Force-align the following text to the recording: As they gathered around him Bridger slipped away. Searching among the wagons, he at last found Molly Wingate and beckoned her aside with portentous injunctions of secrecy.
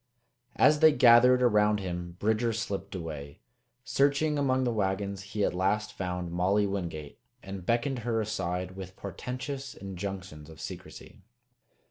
As 0.55 0.79
they 0.79 0.91
gathered 0.93 1.43
around 1.43 1.79
him 1.79 2.13
Bridger 2.17 2.53
slipped 2.53 2.95
away. 2.95 3.39
Searching 3.83 4.35
among 4.39 4.63
the 4.63 4.71
wagons, 4.73 5.21
he 5.37 5.43
at 5.45 5.53
last 5.53 5.93
found 5.93 6.31
Molly 6.31 6.65
Wingate 6.65 7.19
and 7.43 7.63
beckoned 7.67 7.99
her 7.99 8.19
aside 8.19 8.71
with 8.75 8.95
portentous 8.95 9.75
injunctions 9.75 10.49
of 10.49 10.59
secrecy. 10.59 11.21